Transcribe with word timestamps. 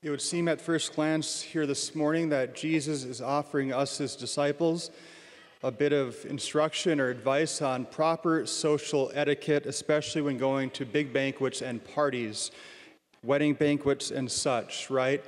It 0.00 0.10
would 0.10 0.22
seem 0.22 0.46
at 0.46 0.60
first 0.60 0.94
glance 0.94 1.42
here 1.42 1.66
this 1.66 1.92
morning 1.96 2.28
that 2.28 2.54
Jesus 2.54 3.02
is 3.02 3.20
offering 3.20 3.72
us, 3.72 3.98
his 3.98 4.14
disciples, 4.14 4.92
a 5.64 5.72
bit 5.72 5.92
of 5.92 6.24
instruction 6.24 7.00
or 7.00 7.08
advice 7.08 7.60
on 7.60 7.84
proper 7.84 8.46
social 8.46 9.10
etiquette, 9.12 9.66
especially 9.66 10.22
when 10.22 10.38
going 10.38 10.70
to 10.70 10.86
big 10.86 11.12
banquets 11.12 11.62
and 11.62 11.84
parties, 11.84 12.52
wedding 13.24 13.54
banquets 13.54 14.12
and 14.12 14.30
such, 14.30 14.88
right? 14.88 15.24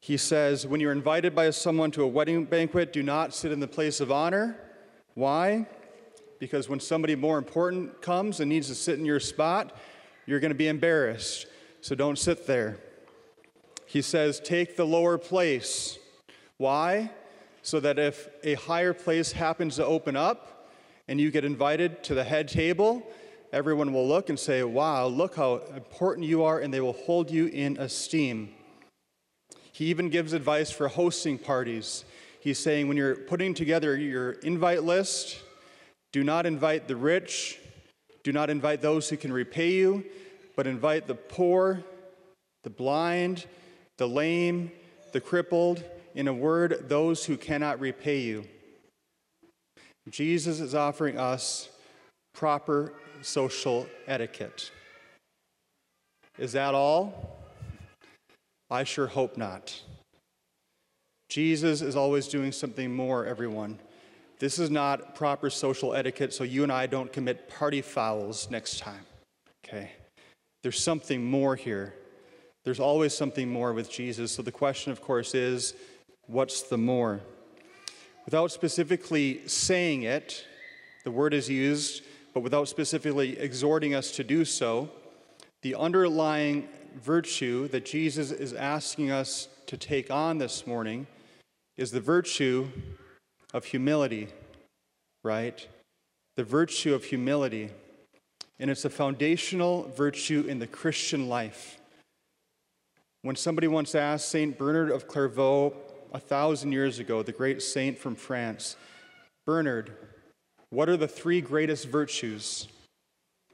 He 0.00 0.16
says, 0.16 0.66
when 0.66 0.80
you're 0.80 0.92
invited 0.92 1.34
by 1.34 1.50
someone 1.50 1.90
to 1.90 2.02
a 2.02 2.08
wedding 2.08 2.46
banquet, 2.46 2.94
do 2.94 3.02
not 3.02 3.34
sit 3.34 3.52
in 3.52 3.60
the 3.60 3.68
place 3.68 4.00
of 4.00 4.10
honor. 4.10 4.56
Why? 5.16 5.66
Because 6.38 6.66
when 6.66 6.80
somebody 6.80 7.14
more 7.14 7.36
important 7.36 8.00
comes 8.00 8.40
and 8.40 8.48
needs 8.48 8.68
to 8.68 8.74
sit 8.74 8.98
in 8.98 9.04
your 9.04 9.20
spot, 9.20 9.76
you're 10.24 10.40
going 10.40 10.50
to 10.50 10.54
be 10.54 10.68
embarrassed. 10.68 11.46
So 11.82 11.94
don't 11.94 12.18
sit 12.18 12.46
there. 12.46 12.78
He 13.88 14.02
says, 14.02 14.38
Take 14.38 14.76
the 14.76 14.86
lower 14.86 15.16
place. 15.16 15.98
Why? 16.58 17.10
So 17.62 17.80
that 17.80 17.98
if 17.98 18.28
a 18.44 18.54
higher 18.54 18.92
place 18.92 19.32
happens 19.32 19.76
to 19.76 19.86
open 19.86 20.14
up 20.14 20.68
and 21.08 21.18
you 21.18 21.30
get 21.30 21.44
invited 21.44 22.04
to 22.04 22.14
the 22.14 22.22
head 22.22 22.48
table, 22.48 23.02
everyone 23.50 23.94
will 23.94 24.06
look 24.06 24.28
and 24.28 24.38
say, 24.38 24.62
Wow, 24.62 25.06
look 25.06 25.36
how 25.36 25.62
important 25.74 26.26
you 26.26 26.44
are, 26.44 26.58
and 26.58 26.72
they 26.72 26.82
will 26.82 26.92
hold 26.92 27.30
you 27.30 27.46
in 27.46 27.78
esteem. 27.78 28.50
He 29.72 29.86
even 29.86 30.10
gives 30.10 30.34
advice 30.34 30.70
for 30.70 30.88
hosting 30.88 31.38
parties. 31.38 32.04
He's 32.40 32.58
saying, 32.58 32.88
when 32.88 32.98
you're 32.98 33.16
putting 33.16 33.54
together 33.54 33.96
your 33.96 34.32
invite 34.32 34.84
list, 34.84 35.40
do 36.12 36.22
not 36.22 36.44
invite 36.44 36.88
the 36.88 36.96
rich, 36.96 37.58
do 38.22 38.32
not 38.32 38.50
invite 38.50 38.82
those 38.82 39.08
who 39.08 39.16
can 39.16 39.32
repay 39.32 39.70
you, 39.72 40.04
but 40.56 40.66
invite 40.66 41.06
the 41.06 41.14
poor, 41.14 41.82
the 42.64 42.70
blind, 42.70 43.46
the 43.98 44.08
lame, 44.08 44.72
the 45.12 45.20
crippled, 45.20 45.84
in 46.14 46.26
a 46.26 46.32
word, 46.32 46.86
those 46.88 47.24
who 47.24 47.36
cannot 47.36 47.78
repay 47.80 48.20
you. 48.20 48.44
Jesus 50.10 50.60
is 50.60 50.74
offering 50.74 51.18
us 51.18 51.68
proper 52.34 52.94
social 53.20 53.86
etiquette. 54.06 54.70
Is 56.38 56.52
that 56.52 56.74
all? 56.74 57.36
I 58.70 58.84
sure 58.84 59.06
hope 59.06 59.36
not. 59.36 59.80
Jesus 61.28 61.82
is 61.82 61.96
always 61.96 62.28
doing 62.28 62.52
something 62.52 62.94
more, 62.94 63.26
everyone. 63.26 63.78
This 64.38 64.58
is 64.58 64.70
not 64.70 65.14
proper 65.14 65.50
social 65.50 65.94
etiquette 65.94 66.32
so 66.32 66.44
you 66.44 66.62
and 66.62 66.72
I 66.72 66.86
don't 66.86 67.12
commit 67.12 67.48
party 67.48 67.82
fouls 67.82 68.50
next 68.50 68.78
time. 68.78 69.04
Okay? 69.64 69.90
There's 70.62 70.82
something 70.82 71.22
more 71.22 71.56
here. 71.56 71.94
There's 72.68 72.80
always 72.80 73.14
something 73.14 73.48
more 73.48 73.72
with 73.72 73.90
Jesus. 73.90 74.30
So 74.30 74.42
the 74.42 74.52
question, 74.52 74.92
of 74.92 75.00
course, 75.00 75.34
is 75.34 75.72
what's 76.26 76.60
the 76.60 76.76
more? 76.76 77.22
Without 78.26 78.52
specifically 78.52 79.40
saying 79.48 80.02
it, 80.02 80.44
the 81.02 81.10
word 81.10 81.32
is 81.32 81.48
used, 81.48 82.02
but 82.34 82.40
without 82.40 82.68
specifically 82.68 83.38
exhorting 83.38 83.94
us 83.94 84.10
to 84.16 84.22
do 84.22 84.44
so, 84.44 84.90
the 85.62 85.76
underlying 85.76 86.68
virtue 87.02 87.68
that 87.68 87.86
Jesus 87.86 88.32
is 88.32 88.52
asking 88.52 89.10
us 89.10 89.48
to 89.64 89.78
take 89.78 90.10
on 90.10 90.36
this 90.36 90.66
morning 90.66 91.06
is 91.78 91.90
the 91.90 92.02
virtue 92.02 92.68
of 93.54 93.64
humility, 93.64 94.28
right? 95.24 95.66
The 96.36 96.44
virtue 96.44 96.92
of 96.92 97.04
humility. 97.04 97.70
And 98.58 98.70
it's 98.70 98.84
a 98.84 98.90
foundational 98.90 99.90
virtue 99.96 100.44
in 100.46 100.58
the 100.58 100.66
Christian 100.66 101.30
life. 101.30 101.77
When 103.28 103.36
somebody 103.36 103.68
once 103.68 103.94
asked 103.94 104.30
St. 104.30 104.56
Bernard 104.56 104.90
of 104.90 105.06
Clairvaux 105.06 105.74
a 106.14 106.18
thousand 106.18 106.72
years 106.72 106.98
ago, 106.98 107.22
the 107.22 107.30
great 107.30 107.60
saint 107.60 107.98
from 107.98 108.14
France, 108.14 108.74
Bernard, 109.44 109.92
what 110.70 110.88
are 110.88 110.96
the 110.96 111.06
three 111.08 111.42
greatest 111.42 111.88
virtues? 111.88 112.68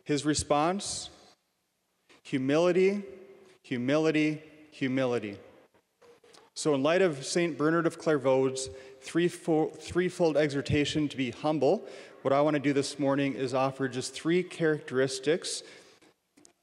His 0.04 0.24
response 0.24 1.10
humility, 2.22 3.02
humility, 3.64 4.44
humility. 4.70 5.38
So, 6.54 6.72
in 6.76 6.84
light 6.84 7.02
of 7.02 7.26
St. 7.26 7.58
Bernard 7.58 7.88
of 7.88 7.98
Clairvaux's 7.98 8.70
threefold, 9.00 9.76
threefold 9.80 10.36
exhortation 10.36 11.08
to 11.08 11.16
be 11.16 11.32
humble, 11.32 11.82
what 12.22 12.32
I 12.32 12.40
want 12.42 12.54
to 12.54 12.60
do 12.60 12.72
this 12.72 13.00
morning 13.00 13.34
is 13.34 13.54
offer 13.54 13.88
just 13.88 14.14
three 14.14 14.44
characteristics 14.44 15.64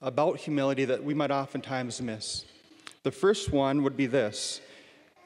about 0.02 0.38
humility 0.38 0.85
that 0.85 1.03
we 1.03 1.14
might 1.14 1.30
oftentimes 1.30 2.02
miss. 2.02 2.46
The 3.03 3.12
first 3.12 3.51
one 3.51 3.84
would 3.84 3.97
be 3.97 4.06
this 4.06 4.62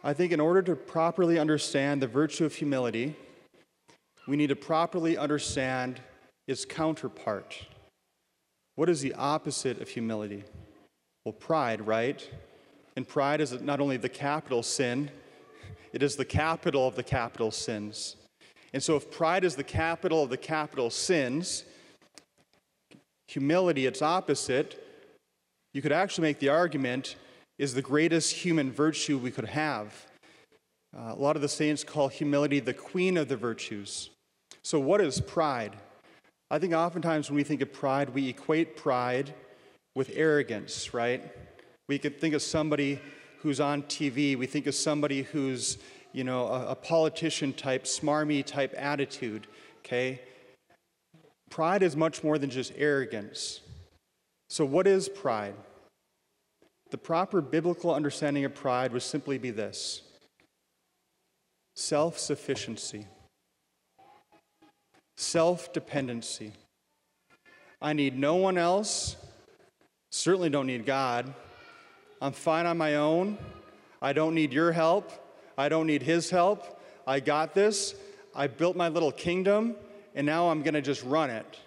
I 0.03 0.13
think, 0.13 0.31
in 0.31 0.39
order 0.39 0.61
to 0.61 0.75
properly 0.75 1.39
understand 1.39 1.99
the 1.99 2.07
virtue 2.07 2.45
of 2.45 2.53
humility, 2.53 3.15
we 4.27 4.37
need 4.37 4.49
to 4.49 4.55
properly 4.55 5.17
understand 5.17 5.99
its 6.47 6.63
counterpart. 6.63 7.65
What 8.75 8.87
is 8.87 9.01
the 9.01 9.15
opposite 9.15 9.81
of 9.81 9.89
humility? 9.89 10.43
Well, 11.25 11.33
pride, 11.33 11.87
right? 11.87 12.29
And 12.95 13.07
pride 13.07 13.41
is 13.41 13.59
not 13.61 13.79
only 13.79 13.97
the 13.97 14.07
capital 14.09 14.61
sin, 14.61 15.09
it 15.91 16.03
is 16.03 16.15
the 16.15 16.25
capital 16.25 16.87
of 16.87 16.95
the 16.95 17.03
capital 17.03 17.49
sins. 17.49 18.15
And 18.73 18.83
so, 18.83 18.95
if 18.95 19.09
pride 19.09 19.43
is 19.43 19.55
the 19.55 19.63
capital 19.63 20.21
of 20.21 20.29
the 20.29 20.37
capital 20.37 20.91
sins, 20.91 21.63
humility, 23.27 23.87
its 23.87 24.03
opposite, 24.03 24.85
you 25.73 25.81
could 25.81 25.91
actually 25.91 26.27
make 26.27 26.39
the 26.39 26.49
argument, 26.49 27.15
is 27.57 27.73
the 27.73 27.81
greatest 27.81 28.33
human 28.33 28.71
virtue 28.71 29.17
we 29.17 29.31
could 29.31 29.45
have. 29.45 29.93
Uh, 30.95 31.13
a 31.13 31.15
lot 31.15 31.35
of 31.35 31.41
the 31.41 31.49
saints 31.49 31.83
call 31.83 32.07
humility 32.07 32.59
the 32.59 32.73
queen 32.73 33.17
of 33.17 33.27
the 33.27 33.37
virtues. 33.37 34.09
So, 34.63 34.79
what 34.79 35.01
is 35.01 35.21
pride? 35.21 35.75
I 36.49 36.59
think 36.59 36.73
oftentimes 36.73 37.29
when 37.29 37.35
we 37.35 37.43
think 37.43 37.61
of 37.61 37.73
pride, 37.73 38.09
we 38.09 38.29
equate 38.29 38.77
pride 38.77 39.33
with 39.95 40.11
arrogance, 40.13 40.93
right? 40.93 41.23
We 41.87 41.97
could 41.97 42.19
think 42.19 42.33
of 42.33 42.41
somebody 42.41 42.99
who's 43.39 43.59
on 43.59 43.83
TV, 43.83 44.37
we 44.37 44.47
think 44.47 44.67
of 44.67 44.75
somebody 44.75 45.23
who's, 45.23 45.77
you 46.13 46.23
know, 46.23 46.47
a, 46.47 46.67
a 46.71 46.75
politician 46.75 47.53
type, 47.53 47.83
smarmy 47.83 48.45
type 48.45 48.73
attitude, 48.77 49.47
okay? 49.79 50.21
Pride 51.49 51.83
is 51.83 51.95
much 51.95 52.23
more 52.23 52.37
than 52.37 52.49
just 52.49 52.73
arrogance. 52.75 53.61
So, 54.49 54.65
what 54.65 54.87
is 54.87 55.09
pride? 55.09 55.55
The 56.91 56.97
proper 56.97 57.41
biblical 57.41 57.93
understanding 57.93 58.45
of 58.45 58.53
pride 58.53 58.93
would 58.93 59.01
simply 59.01 59.37
be 59.37 59.51
this 59.51 60.01
self 61.75 62.17
sufficiency, 62.19 63.07
self 65.17 65.73
dependency. 65.73 66.53
I 67.81 67.93
need 67.93 68.17
no 68.17 68.35
one 68.35 68.57
else, 68.57 69.15
certainly 70.11 70.49
don't 70.49 70.67
need 70.67 70.85
God. 70.85 71.33
I'm 72.21 72.31
fine 72.31 72.65
on 72.65 72.77
my 72.77 72.95
own. 72.95 73.37
I 74.01 74.13
don't 74.13 74.33
need 74.33 74.53
your 74.53 74.71
help. 74.71 75.11
I 75.57 75.69
don't 75.69 75.87
need 75.87 76.01
his 76.01 76.29
help. 76.29 76.79
I 77.05 77.19
got 77.19 77.53
this. 77.53 77.95
I 78.35 78.47
built 78.47 78.75
my 78.75 78.87
little 78.89 79.11
kingdom, 79.11 79.75
and 80.15 80.25
now 80.25 80.49
I'm 80.49 80.63
going 80.63 80.73
to 80.73 80.81
just 80.81 81.03
run 81.03 81.29
it. 81.29 81.59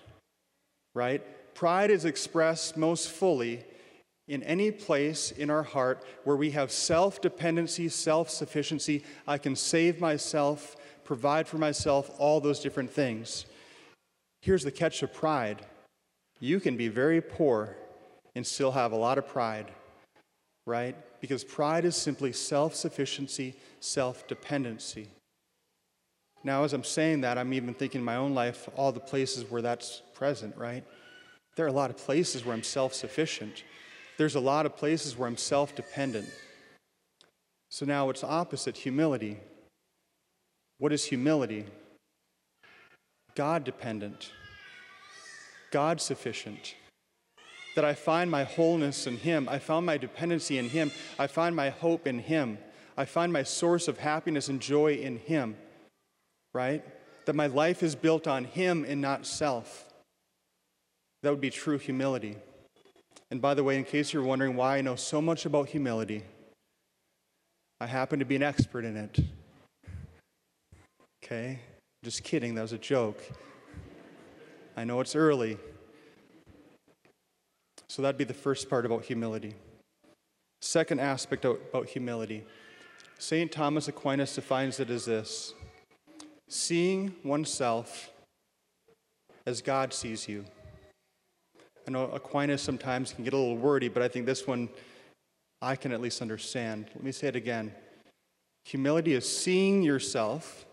Right? 0.94 1.22
Pride 1.54 1.90
is 1.90 2.04
expressed 2.04 2.76
most 2.76 3.10
fully 3.10 3.64
in 4.28 4.42
any 4.42 4.70
place 4.70 5.30
in 5.30 5.50
our 5.50 5.62
heart 5.62 6.04
where 6.24 6.36
we 6.36 6.50
have 6.52 6.70
self 6.70 7.20
dependency, 7.20 7.88
self 7.88 8.30
sufficiency. 8.30 9.04
I 9.26 9.38
can 9.38 9.56
save 9.56 10.00
myself, 10.00 10.76
provide 11.04 11.48
for 11.48 11.58
myself, 11.58 12.10
all 12.18 12.40
those 12.40 12.60
different 12.60 12.90
things. 12.90 13.46
Here's 14.42 14.62
the 14.62 14.70
catch 14.70 15.02
of 15.02 15.12
pride 15.12 15.64
you 16.40 16.60
can 16.60 16.76
be 16.76 16.88
very 16.88 17.20
poor 17.20 17.76
and 18.36 18.46
still 18.46 18.70
have 18.72 18.92
a 18.92 18.96
lot 18.96 19.18
of 19.18 19.26
pride 19.26 19.72
right? 20.68 20.94
Because 21.20 21.42
pride 21.42 21.84
is 21.84 21.96
simply 21.96 22.32
self 22.32 22.76
sufficiency, 22.76 23.56
self 23.80 24.28
dependency. 24.28 25.08
Now, 26.44 26.62
as 26.62 26.72
I'm 26.72 26.84
saying 26.84 27.22
that, 27.22 27.38
I'm 27.38 27.52
even 27.52 27.74
thinking 27.74 28.00
in 28.00 28.04
my 28.04 28.16
own 28.16 28.34
life, 28.34 28.68
all 28.76 28.92
the 28.92 29.00
places 29.00 29.50
where 29.50 29.62
that's 29.62 30.02
present, 30.14 30.56
right? 30.56 30.84
There 31.56 31.64
are 31.64 31.68
a 31.68 31.72
lot 31.72 31.90
of 31.90 31.96
places 31.96 32.44
where 32.44 32.54
I'm 32.54 32.62
self 32.62 32.94
sufficient. 32.94 33.64
There's 34.18 34.34
a 34.34 34.40
lot 34.40 34.66
of 34.66 34.76
places 34.76 35.16
where 35.16 35.28
I'm 35.28 35.36
self 35.36 35.74
dependent. 35.74 36.28
So 37.70 37.86
now 37.86 38.10
it's 38.10 38.24
opposite 38.24 38.76
humility. 38.76 39.38
What 40.78 40.92
is 40.92 41.04
humility? 41.04 41.64
God 43.34 43.64
dependent, 43.64 44.32
God 45.70 46.00
sufficient 46.00 46.74
that 47.76 47.84
I 47.84 47.94
find 47.94 48.28
my 48.28 48.42
wholeness 48.42 49.06
in 49.06 49.18
Him. 49.18 49.48
I 49.48 49.60
found 49.60 49.86
my 49.86 49.96
dependency 49.98 50.58
in 50.58 50.68
Him. 50.68 50.90
I 51.16 51.28
find 51.28 51.54
my 51.54 51.70
hope 51.70 52.08
in 52.08 52.18
Him. 52.18 52.58
I 52.96 53.04
find 53.04 53.32
my 53.32 53.44
source 53.44 53.86
of 53.86 53.98
happiness 53.98 54.48
and 54.48 54.60
joy 54.60 54.94
in 54.94 55.18
Him, 55.18 55.56
right? 56.52 56.84
That 57.26 57.36
my 57.36 57.46
life 57.46 57.84
is 57.84 57.94
built 57.94 58.26
on 58.26 58.42
Him 58.42 58.84
and 58.88 59.00
not 59.00 59.26
self. 59.26 59.86
That 61.22 61.30
would 61.30 61.40
be 61.40 61.50
true 61.50 61.78
humility. 61.78 62.36
And 63.30 63.42
by 63.42 63.54
the 63.54 63.62
way, 63.62 63.76
in 63.76 63.84
case 63.84 64.12
you're 64.12 64.22
wondering 64.22 64.56
why 64.56 64.78
I 64.78 64.80
know 64.80 64.96
so 64.96 65.20
much 65.20 65.44
about 65.44 65.68
humility, 65.68 66.22
I 67.80 67.86
happen 67.86 68.18
to 68.18 68.24
be 68.24 68.36
an 68.36 68.42
expert 68.42 68.84
in 68.84 68.96
it. 68.96 69.18
Okay? 71.22 71.58
Just 72.02 72.24
kidding, 72.24 72.54
that 72.54 72.62
was 72.62 72.72
a 72.72 72.78
joke. 72.78 73.22
I 74.76 74.84
know 74.84 75.00
it's 75.00 75.14
early. 75.14 75.58
So 77.88 78.02
that'd 78.02 78.18
be 78.18 78.24
the 78.24 78.34
first 78.34 78.70
part 78.70 78.86
about 78.86 79.04
humility. 79.04 79.54
Second 80.60 81.00
aspect 81.00 81.44
about 81.44 81.88
humility 81.88 82.44
St. 83.20 83.50
Thomas 83.50 83.88
Aquinas 83.88 84.32
defines 84.34 84.78
it 84.78 84.90
as 84.90 85.04
this 85.04 85.52
seeing 86.48 87.14
oneself 87.24 88.10
as 89.44 89.60
God 89.60 89.92
sees 89.92 90.28
you. 90.28 90.44
I 91.88 91.90
know 91.90 92.04
Aquinas 92.10 92.60
sometimes 92.60 93.14
can 93.14 93.24
get 93.24 93.32
a 93.32 93.36
little 93.38 93.56
wordy, 93.56 93.88
but 93.88 94.02
I 94.02 94.08
think 94.08 94.26
this 94.26 94.46
one 94.46 94.68
I 95.62 95.74
can 95.74 95.90
at 95.90 96.02
least 96.02 96.20
understand. 96.20 96.90
Let 96.94 97.02
me 97.02 97.12
say 97.12 97.28
it 97.28 97.34
again. 97.34 97.72
Humility 98.66 99.14
is 99.14 99.26
seeing 99.26 99.82
yourself, 99.82 100.66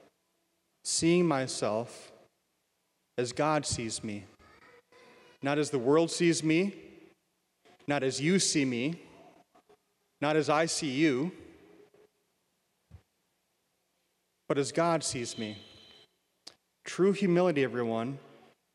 seeing 0.84 1.26
myself 1.26 2.12
as 3.18 3.32
God 3.32 3.66
sees 3.66 4.04
me, 4.04 4.26
not 5.42 5.58
as 5.58 5.70
the 5.70 5.80
world 5.80 6.12
sees 6.12 6.44
me, 6.44 6.76
not 7.88 8.04
as 8.04 8.20
you 8.20 8.38
see 8.38 8.66
me, 8.66 8.96
not 10.20 10.36
as 10.36 10.50
I 10.50 10.66
see 10.66 10.90
you, 10.90 11.32
but 14.50 14.58
as 14.58 14.74
God 14.74 15.02
sees 15.02 15.38
me. 15.38 15.60
True 16.84 17.14
humility, 17.14 17.64
everyone, 17.64 18.20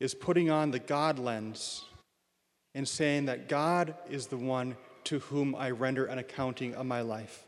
is 0.00 0.14
putting 0.14 0.48
on 0.48 0.70
the 0.70 0.78
God 0.78 1.19
lens 1.19 1.84
and 2.75 2.87
saying 2.87 3.26
that 3.26 3.49
God 3.49 3.94
is 4.08 4.26
the 4.26 4.37
one 4.37 4.76
to 5.05 5.19
whom 5.19 5.55
I 5.55 5.70
render 5.70 6.06
an 6.06 6.19
accounting 6.19 6.75
of 6.75 6.87
my 6.87 7.00
life. 7.00 7.46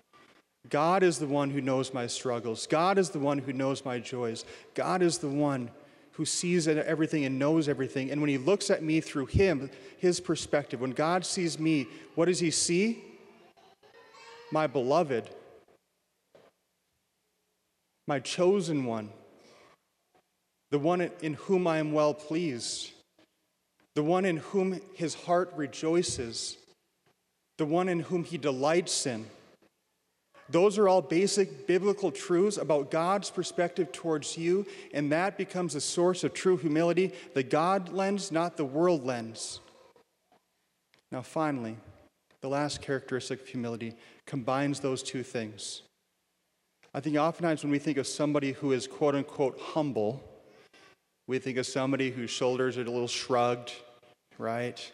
God 0.69 1.03
is 1.03 1.19
the 1.19 1.27
one 1.27 1.51
who 1.51 1.61
knows 1.61 1.93
my 1.93 2.07
struggles. 2.07 2.67
God 2.67 2.99
is 2.99 3.11
the 3.11 3.19
one 3.19 3.39
who 3.39 3.53
knows 3.53 3.85
my 3.85 3.99
joys. 3.99 4.45
God 4.75 5.03
is 5.03 5.19
the 5.19 5.29
one 5.29 5.71
who 6.13 6.25
sees 6.25 6.69
everything 6.69 7.25
and 7.25 7.39
knows 7.39 7.69
everything. 7.69 8.11
And 8.11 8.21
when 8.21 8.31
he 8.31 8.39
looks 8.39 8.71
at 8.71 8.83
me 8.83 9.01
through 9.01 9.27
him, 9.27 9.71
his 9.99 10.21
perspective, 10.21 10.81
when 10.81 10.93
God 10.93 11.25
sees 11.25 11.59
me, 11.59 11.89
what 12.15 12.27
does 12.27 12.39
he 12.39 12.51
see? 12.51 13.03
My 14.53 14.67
beloved, 14.67 15.31
my 18.07 18.21
chosen 18.21 18.85
one, 18.85 19.11
the 20.71 20.79
one 20.79 21.11
in 21.23 21.35
whom 21.35 21.67
I 21.67 21.79
am 21.79 21.93
well 21.93 22.13
pleased, 22.13 22.91
the 23.95 24.03
one 24.03 24.25
in 24.25 24.39
whom 24.39 24.81
his 24.95 25.15
heart 25.15 25.53
rejoices, 25.57 26.57
the 27.59 27.67
one 27.67 27.89
in 27.89 28.01
whom 28.01 28.25
he 28.25 28.39
delights 28.39 29.07
in. 29.07 29.27
Those 30.49 30.77
are 30.79 30.89
all 30.89 31.03
basic 31.03 31.67
biblical 31.67 32.11
truths 32.11 32.57
about 32.57 32.91
God's 32.91 33.31
perspective 33.31 33.93
towards 33.93 34.37
you, 34.37 34.67
and 34.93 35.13
that 35.13 35.39
becomes 35.39 35.75
a 35.75 35.81
source 35.81 36.25
of 36.25 36.35
true 36.35 36.57
humility 36.57 37.13
the 37.35 37.43
God 37.43 37.91
lens, 37.91 38.33
not 38.33 38.57
the 38.57 38.65
world 38.65 39.05
lens. 39.05 39.61
Now, 41.11 41.23
finally, 41.23 41.77
the 42.41 42.49
last 42.49 42.83
characteristic 42.83 43.43
of 43.43 43.49
humility 43.49 43.95
combines 44.27 44.81
those 44.81 45.03
two 45.03 45.23
things. 45.23 45.83
I 46.95 47.01
think 47.01 47.17
oftentimes 47.17 47.63
when 47.63 47.71
we 47.71 47.79
think 47.79 47.97
of 47.97 48.07
somebody 48.07 48.53
who 48.53 48.73
is 48.73 48.87
quote 48.87 49.15
unquote 49.15 49.59
humble, 49.59 50.23
we 51.27 51.39
think 51.39 51.57
of 51.59 51.67
somebody 51.67 52.11
whose 52.11 52.31
shoulders 52.31 52.77
are 52.77 52.83
a 52.83 52.85
little 52.85 53.09
shrugged, 53.09 53.73
right? 54.39 54.93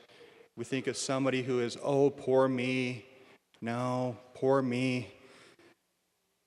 We 0.57 0.65
think 0.65 0.87
of 0.87 0.97
somebody 0.97 1.43
who 1.43 1.61
is, 1.61 1.77
oh, 1.83 2.11
poor 2.11 2.49
me. 2.49 3.05
No, 3.61 4.17
poor 4.35 4.61
me. 4.63 5.13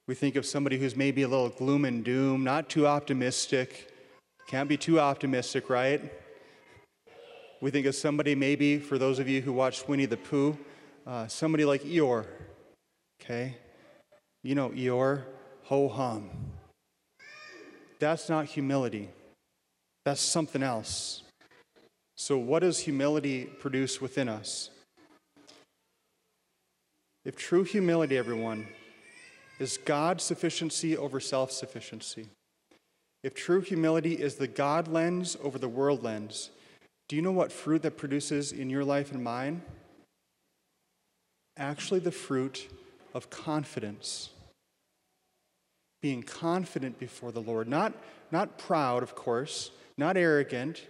We 0.07 0.15
think 0.15 0.35
of 0.35 0.45
somebody 0.45 0.77
who's 0.77 0.95
maybe 0.95 1.21
a 1.21 1.27
little 1.27 1.49
gloom 1.49 1.85
and 1.85 2.03
doom, 2.03 2.43
not 2.43 2.69
too 2.69 2.87
optimistic. 2.87 3.93
Can't 4.47 4.67
be 4.67 4.77
too 4.77 4.99
optimistic, 4.99 5.69
right? 5.69 6.01
We 7.61 7.71
think 7.71 7.85
of 7.85 7.95
somebody, 7.95 8.35
maybe 8.35 8.79
for 8.79 8.97
those 8.97 9.19
of 9.19 9.29
you 9.29 9.41
who 9.41 9.53
watched 9.53 9.87
Winnie 9.87 10.05
the 10.05 10.17
Pooh, 10.17 10.57
uh, 11.07 11.27
somebody 11.27 11.63
like 11.63 11.83
Eeyore. 11.83 12.25
Okay? 13.21 13.55
You 14.43 14.55
know 14.55 14.69
Eeyore, 14.69 15.23
ho 15.63 15.87
hum. 15.87 16.29
That's 17.99 18.27
not 18.29 18.45
humility, 18.45 19.09
that's 20.05 20.21
something 20.21 20.63
else. 20.63 21.23
So, 22.17 22.37
what 22.37 22.59
does 22.59 22.79
humility 22.79 23.45
produce 23.45 23.99
within 24.01 24.29
us? 24.29 24.69
If 27.23 27.35
true 27.35 27.63
humility, 27.63 28.17
everyone, 28.17 28.67
is 29.59 29.77
God's 29.77 30.23
sufficiency 30.23 30.97
over 30.97 31.19
self 31.19 31.51
sufficiency. 31.51 32.29
If 33.23 33.35
true 33.35 33.61
humility 33.61 34.13
is 34.13 34.35
the 34.35 34.47
God 34.47 34.87
lens 34.87 35.37
over 35.43 35.59
the 35.59 35.69
world 35.69 36.03
lens, 36.03 36.49
do 37.07 37.15
you 37.15 37.21
know 37.21 37.31
what 37.31 37.51
fruit 37.51 37.83
that 37.83 37.97
produces 37.97 38.51
in 38.51 38.69
your 38.69 38.83
life 38.83 39.11
and 39.11 39.23
mine? 39.23 39.61
Actually, 41.57 41.99
the 41.99 42.11
fruit 42.11 42.67
of 43.13 43.29
confidence. 43.29 44.29
Being 46.01 46.23
confident 46.23 46.97
before 46.97 47.31
the 47.31 47.41
Lord, 47.41 47.67
not, 47.67 47.93
not 48.31 48.57
proud, 48.57 49.03
of 49.03 49.13
course, 49.13 49.69
not 49.97 50.17
arrogant, 50.17 50.87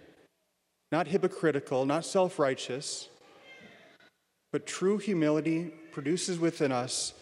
not 0.90 1.08
hypocritical, 1.08 1.86
not 1.86 2.04
self 2.04 2.38
righteous, 2.38 3.08
but 4.52 4.66
true 4.66 4.98
humility 4.98 5.72
produces 5.92 6.38
within 6.38 6.72
us 6.72 7.14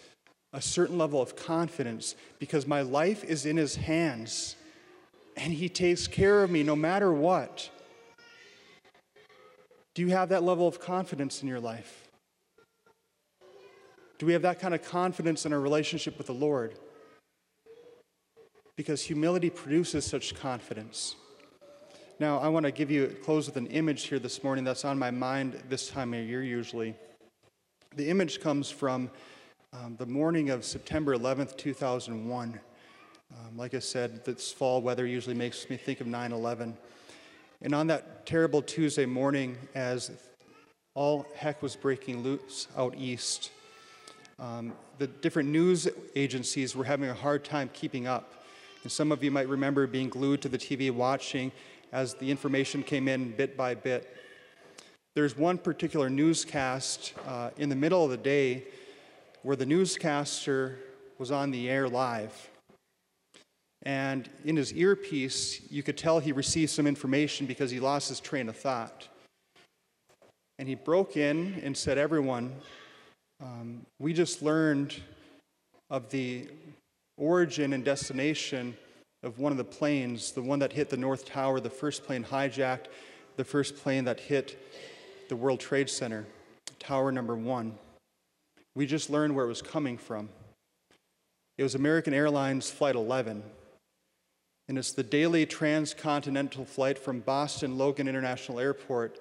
a 0.52 0.60
certain 0.60 0.98
level 0.98 1.22
of 1.22 1.36
confidence 1.36 2.16
because 2.38 2.66
my 2.66 2.82
life 2.82 3.22
is 3.22 3.46
in 3.46 3.56
His 3.56 3.76
hands 3.76 4.56
and 5.36 5.52
He 5.52 5.68
takes 5.68 6.06
care 6.06 6.42
of 6.42 6.50
me 6.50 6.62
no 6.62 6.74
matter 6.74 7.12
what. 7.12 7.70
Do 9.94 10.02
you 10.02 10.08
have 10.08 10.28
that 10.30 10.42
level 10.42 10.66
of 10.66 10.80
confidence 10.80 11.42
in 11.42 11.48
your 11.48 11.60
life? 11.60 12.08
Do 14.18 14.26
we 14.26 14.32
have 14.34 14.42
that 14.42 14.60
kind 14.60 14.74
of 14.74 14.82
confidence 14.84 15.46
in 15.46 15.52
our 15.52 15.60
relationship 15.60 16.18
with 16.18 16.26
the 16.26 16.34
Lord? 16.34 16.74
Because 18.76 19.02
humility 19.02 19.50
produces 19.50 20.04
such 20.04 20.34
confidence. 20.34 21.16
Now, 22.20 22.38
I 22.38 22.48
want 22.48 22.66
to 22.66 22.70
give 22.70 22.90
you 22.90 23.16
close 23.24 23.46
with 23.46 23.56
an 23.56 23.68
image 23.68 24.02
here 24.02 24.18
this 24.18 24.44
morning 24.44 24.62
that's 24.62 24.84
on 24.84 24.98
my 24.98 25.10
mind 25.10 25.58
this 25.70 25.88
time 25.88 26.12
of 26.12 26.20
year 26.20 26.42
usually. 26.42 26.94
The 27.96 28.10
image 28.10 28.42
comes 28.42 28.68
from 28.68 29.10
um, 29.72 29.96
the 29.96 30.04
morning 30.04 30.50
of 30.50 30.62
September 30.62 31.16
11th, 31.16 31.56
2001. 31.56 32.60
Um, 33.32 33.56
like 33.56 33.72
I 33.72 33.78
said, 33.78 34.22
this 34.26 34.52
fall 34.52 34.82
weather 34.82 35.06
usually 35.06 35.34
makes 35.34 35.70
me 35.70 35.78
think 35.78 36.02
of 36.02 36.08
9 36.08 36.32
11. 36.32 36.76
And 37.62 37.74
on 37.74 37.86
that 37.86 38.26
terrible 38.26 38.60
Tuesday 38.60 39.06
morning, 39.06 39.56
as 39.74 40.10
all 40.92 41.26
heck 41.34 41.62
was 41.62 41.74
breaking 41.74 42.22
loose 42.22 42.68
out 42.76 42.94
east, 42.98 43.50
um, 44.38 44.74
the 44.98 45.06
different 45.06 45.48
news 45.48 45.88
agencies 46.14 46.76
were 46.76 46.84
having 46.84 47.08
a 47.08 47.14
hard 47.14 47.44
time 47.44 47.70
keeping 47.72 48.06
up. 48.06 48.44
And 48.82 48.92
some 48.92 49.10
of 49.10 49.24
you 49.24 49.30
might 49.30 49.48
remember 49.48 49.86
being 49.86 50.10
glued 50.10 50.42
to 50.42 50.50
the 50.50 50.58
TV 50.58 50.90
watching 50.90 51.50
as 51.92 52.14
the 52.14 52.30
information 52.30 52.82
came 52.82 53.08
in 53.08 53.32
bit 53.32 53.56
by 53.56 53.74
bit. 53.74 54.16
There's 55.14 55.36
one 55.36 55.58
particular 55.58 56.08
newscast 56.08 57.14
uh, 57.26 57.50
in 57.56 57.68
the 57.68 57.76
middle 57.76 58.04
of 58.04 58.10
the 58.10 58.16
day 58.16 58.64
where 59.42 59.56
the 59.56 59.66
newscaster 59.66 60.78
was 61.18 61.30
on 61.30 61.50
the 61.50 61.68
air 61.68 61.88
live. 61.88 62.48
And 63.82 64.28
in 64.44 64.56
his 64.56 64.72
earpiece, 64.72 65.60
you 65.70 65.82
could 65.82 65.96
tell 65.96 66.18
he 66.18 66.32
received 66.32 66.70
some 66.70 66.86
information 66.86 67.46
because 67.46 67.70
he 67.70 67.80
lost 67.80 68.08
his 68.08 68.20
train 68.20 68.48
of 68.48 68.56
thought. 68.56 69.08
And 70.58 70.68
he 70.68 70.74
broke 70.74 71.16
in 71.16 71.60
and 71.64 71.76
said, 71.76 71.96
Everyone, 71.96 72.52
um, 73.42 73.80
we 73.98 74.12
just 74.12 74.42
learned 74.42 74.94
of 75.88 76.10
the 76.10 76.48
origin 77.16 77.72
and 77.72 77.84
destination 77.84 78.76
of 79.22 79.38
one 79.38 79.52
of 79.52 79.58
the 79.58 79.64
planes, 79.64 80.32
the 80.32 80.42
one 80.42 80.58
that 80.60 80.72
hit 80.72 80.90
the 80.90 80.96
North 80.96 81.24
Tower, 81.24 81.60
the 81.60 81.70
first 81.70 82.04
plane 82.04 82.24
hijacked, 82.24 82.86
the 83.36 83.44
first 83.44 83.76
plane 83.76 84.04
that 84.04 84.20
hit 84.20 84.58
the 85.28 85.36
World 85.36 85.60
Trade 85.60 85.90
Center, 85.90 86.26
Tower 86.78 87.12
number 87.12 87.36
one. 87.36 87.78
We 88.74 88.86
just 88.86 89.10
learned 89.10 89.34
where 89.34 89.44
it 89.44 89.48
was 89.48 89.62
coming 89.62 89.98
from. 89.98 90.28
It 91.58 91.62
was 91.62 91.74
American 91.74 92.14
Airlines 92.14 92.70
Flight 92.70 92.94
11. 92.94 93.42
And 94.68 94.78
it's 94.78 94.92
the 94.92 95.02
daily 95.02 95.46
transcontinental 95.46 96.64
flight 96.64 96.98
from 96.98 97.20
Boston 97.20 97.76
Logan 97.76 98.08
International 98.08 98.60
Airport 98.60 99.18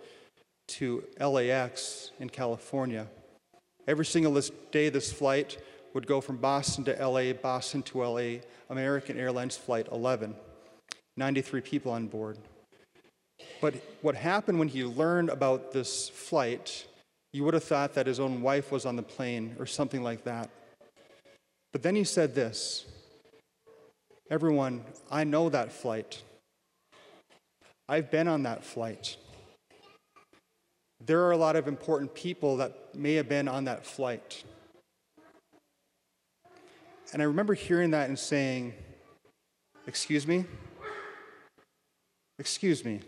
to 0.68 1.04
LAX 1.20 2.12
in 2.20 2.30
California. 2.30 3.08
Every 3.88 4.06
single 4.06 4.40
day, 4.72 4.90
this 4.90 5.12
flight 5.12 5.58
would 5.94 6.08
go 6.08 6.22
from 6.22 6.38
Boston 6.38 6.84
to 6.86 7.08
LA, 7.08 7.34
Boston 7.34 7.82
to 7.84 8.04
LA, 8.04 8.40
American 8.70 9.18
Airlines 9.20 9.58
Flight 9.58 9.88
11. 9.92 10.36
93 11.18 11.62
people 11.62 11.92
on 11.92 12.08
board. 12.08 12.38
But 13.62 13.76
what 14.02 14.16
happened 14.16 14.60
when 14.60 14.68
he 14.68 14.84
learned 14.84 15.30
about 15.30 15.72
this 15.72 16.10
flight 16.10 16.86
you 17.32 17.44
would 17.44 17.54
have 17.54 17.64
thought 17.64 17.94
that 17.94 18.08
his 18.08 18.20
own 18.20 18.42
wife 18.42 18.72
was 18.72 18.86
on 18.86 18.96
the 18.96 19.04
plane 19.04 19.56
or 19.60 19.66
something 19.66 20.02
like 20.02 20.24
that. 20.24 20.50
But 21.72 21.84
then 21.84 21.96
he 21.96 22.04
said 22.04 22.34
this 22.34 22.86
Everyone, 24.30 24.84
I 25.12 25.24
know 25.24 25.50
that 25.50 25.72
flight. 25.72 26.22
I've 27.88 28.12
been 28.12 28.28
on 28.28 28.44
that 28.44 28.64
flight. 28.64 29.18
There 31.04 31.24
are 31.24 31.32
a 31.32 31.38
lot 31.38 31.56
of 31.56 31.68
important 31.68 32.14
people 32.14 32.58
that 32.58 32.94
may 32.94 33.16
have 33.16 33.30
been 33.30 33.48
on 33.48 33.66
that 33.66 33.86
flight. 33.86 34.44
And 37.12 37.22
I 37.22 37.26
remember 37.26 37.54
hearing 37.54 37.92
that 37.92 38.10
and 38.10 38.18
saying, 38.18 38.74
Excuse 39.88 40.28
me? 40.28 40.46
Excuse 42.38 42.86
me. 42.86 43.00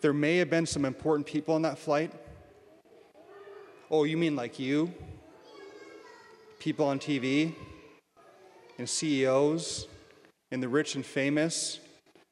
There 0.00 0.12
may 0.12 0.36
have 0.36 0.50
been 0.50 0.66
some 0.66 0.84
important 0.84 1.26
people 1.26 1.54
on 1.54 1.62
that 1.62 1.78
flight. 1.78 2.12
Oh, 3.90 4.04
you 4.04 4.16
mean 4.16 4.36
like 4.36 4.58
you? 4.58 4.92
People 6.58 6.86
on 6.86 6.98
TV? 6.98 7.54
And 8.78 8.88
CEOs? 8.88 9.86
And 10.50 10.62
the 10.62 10.68
rich 10.68 10.94
and 10.94 11.06
famous? 11.06 11.80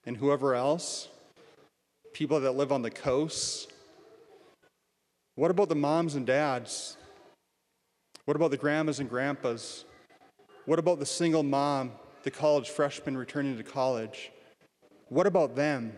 And 0.05 0.17
whoever 0.17 0.55
else? 0.55 1.09
People 2.13 2.41
that 2.41 2.53
live 2.53 2.71
on 2.71 2.83
the 2.83 2.91
coasts? 2.91 3.67
What 5.37 5.51
about 5.51 5.71
the 5.71 5.75
moms 5.75 6.15
and 6.15 6.27
dads? 6.27 6.99
What 8.25 8.37
about 8.37 8.51
the 8.51 8.57
grandmas 8.57 9.01
and 9.01 9.09
grandpas? 9.09 9.85
What 10.65 10.79
about 10.79 10.99
the 10.99 11.07
single 11.07 11.43
mom, 11.43 11.93
the 12.23 12.31
college 12.31 12.71
freshman 12.71 13.17
returning 13.17 13.57
to 13.59 13.63
college? 13.63 14.33
What 15.09 15.27
about 15.27 15.55
them? 15.55 15.93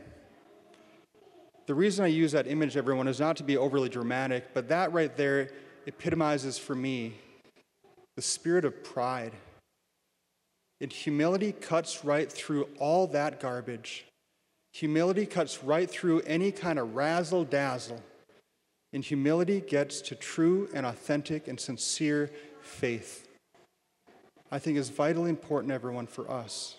The 1.67 1.75
reason 1.75 2.05
I 2.05 2.09
use 2.09 2.33
that 2.33 2.47
image, 2.47 2.77
everyone, 2.77 3.09
is 3.09 3.21
not 3.21 3.37
to 3.37 3.45
be 3.45 3.57
overly 3.57 3.89
dramatic, 3.89 4.55
but 4.55 4.69
that 4.69 4.93
right 4.93 5.17
there 5.17 5.51
epitomizes 5.87 6.59
for 6.59 6.75
me 6.75 7.15
the 8.17 8.23
spirit 8.23 8.65
of 8.65 8.83
pride. 8.83 9.33
And 10.81 10.93
humility 10.93 11.53
cuts 11.53 12.05
right 12.05 12.31
through 12.31 12.69
all 12.79 13.07
that 13.09 13.41
garbage. 13.41 14.05
Humility 14.75 15.27
cuts 15.27 15.63
right 15.63 15.89
through 15.89 16.21
any 16.21 16.53
kind 16.53 16.79
of 16.79 16.95
razzle 16.95 17.45
dazzle. 17.45 18.03
And 18.97 19.05
humility 19.05 19.61
gets 19.61 20.01
to 20.01 20.15
true 20.15 20.71
and 20.73 20.87
authentic 20.87 21.49
and 21.49 21.61
sincere 21.61 22.31
faith. 22.63 23.29
I 24.51 24.59
think 24.59 24.79
is 24.79 24.89
vitally 24.89 25.29
important, 25.29 25.71
everyone, 25.71 26.07
for 26.07 26.31
us 26.31 26.77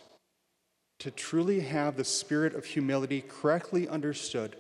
to 0.98 1.12
truly 1.12 1.60
have 1.60 1.96
the 1.96 2.04
spirit 2.04 2.56
of 2.56 2.66
humility 2.66 3.22
correctly 3.22 3.88
understood 3.88 4.56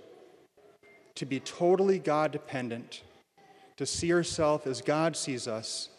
to 1.15 1.25
be 1.25 1.39
totally 1.39 1.97
God 1.97 2.31
dependent, 2.31 3.01
to 3.77 3.87
see 3.87 4.13
ourselves 4.13 4.67
as 4.67 4.83
God 4.83 5.17
sees 5.17 5.47
us, 5.47 5.89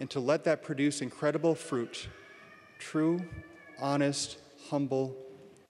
and 0.00 0.10
to 0.10 0.18
let 0.18 0.42
that 0.42 0.64
produce 0.64 1.00
incredible 1.00 1.54
fruit 1.54 2.08
true, 2.80 3.24
honest, 3.78 4.38
humble, 4.68 5.16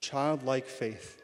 childlike 0.01 0.65
faith. 0.65 1.18